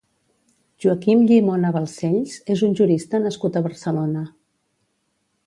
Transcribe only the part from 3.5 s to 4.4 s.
a Barcelona.